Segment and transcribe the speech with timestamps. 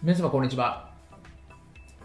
[0.00, 0.92] 皆様こんにちは。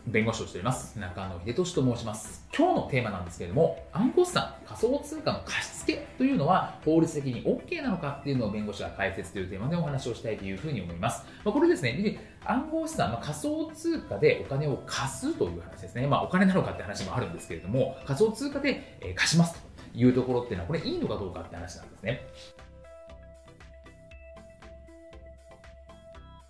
[0.08, 0.98] 弁護士をしております。
[0.98, 2.44] 中野秀俊と申します。
[2.52, 19.60] 今日のテーマなんですけれども暗号資産仮想通貨の貸付というのは法律的に OK なのかっていうのを弁護士が解説というテーマでお話をしたいというふうに思います、まあ、これですね暗号資産、まあ、仮想通貨でお金を貸すという話ですね、まあ、お金なのかって話もあるんですけれども仮想通貨で貸しますと
[19.94, 22.28] いうところっていうのはこれいいのかどうかって話なんですね。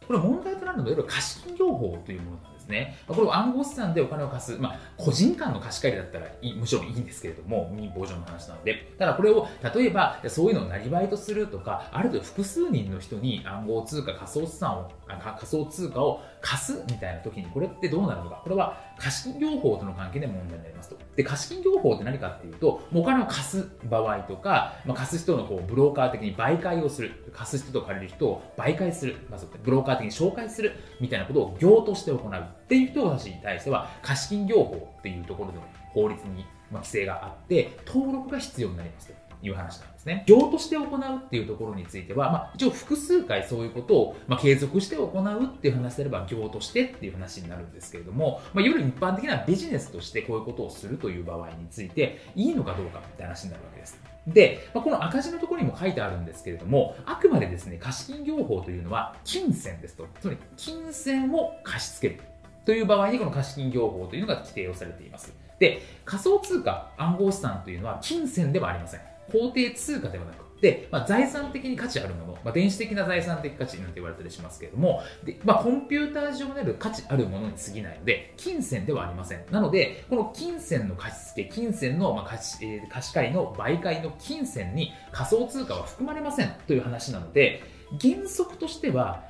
[0.08, 2.98] これ問題となるのは、いわゆる貸金業法というものなんですね。
[3.08, 20.98] これを暗号資産でお金を貸す、まあ、個人間の貸し借りだったらいむしろいいんですけれども、民法上の話なので、ただこれを例えばそういうのをなりわいとするとか、ある程度複数人の人に暗号通貨、仮想資産を、仮想通貨を貸すみたいな時に、これってどうなるのか、これは貸金業法との関係で問題になりますと。
[21.16, 32.46] で、貸金業法って何かっていうと、お金を貸す場合とか、まあ、貸す人のこうブローカー的に媒介をする、貸す人と借りる人を媒介する、まあ、ブローカー的に紹介するみたいなことを業として行う。
[32.64, 39.24] っていう人たちに対しては、貸金業法っていうところでの法律に規制があって、登録が必要になりますと。
[39.48, 40.24] いう話なんですね。
[40.26, 54.00] 業として行うっていうところについては、まあ、一応複数回そういうことを、まあ、継続して行うっていう話であれば業としてっていう話になるんですけれども、まあ、いわゆる一般的なビジネスとしてこういうことをするという場合についていいのかどうかって話になるわけです。
[54.26, 60.08] で、まあ、この赤字のところにも書いてあるんですけれども、あくまでですね、貸金業法というのは金銭ですと。
[60.22, 62.22] つまり、金銭を貸し付ける
[62.66, 65.34] という場合にこの貸金業法というのが規定をされています。
[65.60, 69.02] で、仮想通貨、暗号資産というのは金銭ではありません。
[69.32, 79.44] 法定通貨ではなくて、まあ、財産的に価値あるもの、まあ、電子的な財産的価値なんて言われたりしますけれども、でまあ、コンピューター上にある価値あるものに過ぎないので、金銭ではありません。
[79.52, 87.62] なので、この金銭の貸付、金銭の、ま貸しえー、貸し借りの媒介の金銭に仮想通貨は含まれませんという話なので、
[88.02, 89.24] 原則としては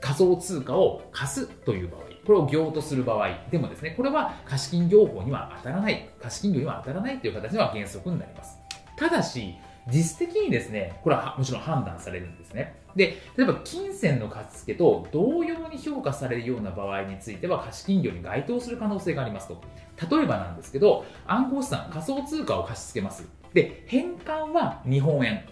[0.00, 8.56] 仮想通貨を貸すという場合、これを業とする場合でもですね、これは貸金業法には当たらない、貸金業には当たらないという形では原則になります。
[8.96, 9.56] ただし、
[9.92, 12.76] 実質的にですね、これはもちろん判断されるんですね。
[12.94, 19.60] で、例えば金銭の貸付と同様に評価されるような場合については貸金業に該当する可能性がありますと。
[20.08, 23.28] 例えばなんですけど、暗号資産、仮想通貨を貸し付けます。
[23.54, 25.48] で、返還は日本円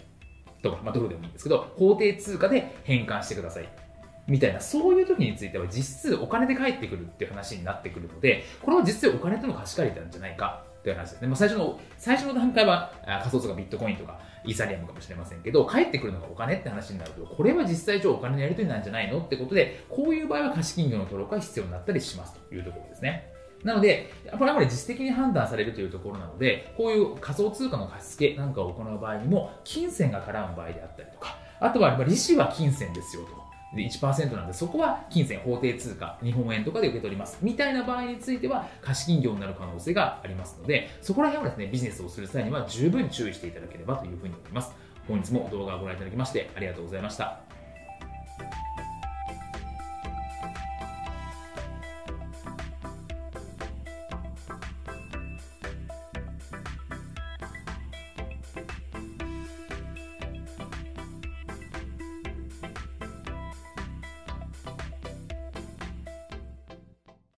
[0.63, 3.88] とか、まあ、ドルでもいいんですけど、法定通貨で返還してください。
[4.29, 11.27] みたいな、そういう時については実質お金で返ってくるっていう話になってくるので、これは実質お金との貸し借りなんじゃないかという話ですね。
[11.27, 23.31] まあ、最初の、最初の段階は仮想通貨ビットコインとかイーサリアムかもしれませんけど、返ってくるのがお金って話になると、これは実際上お金のやり取りなんじゃないのってことで、こういう場合は貸金業の登録が必要になったりしますというところですね。
[23.63, 33.48] なので、これはまり実質的に判断されるというところなので、こういう仮想通貨の貸し付けなんかを行う場合にも、金銭が絡む場合であったりとか、あとは利子は金銭ですよと。
[33.75, 37.37] で1%なんで、そこは金銭法定通貨、日本円とかで受け取ります。
[37.41, 44.71] みたいな場合については、貸金業になる可能性がありますので、そこら辺はですね、ビジネスをする際には十分注意していただければというふうに思います。
[45.07, 47.58] 本日も動画をご覧いただきましてありがとうございました。